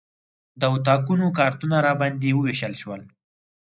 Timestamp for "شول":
2.81-3.01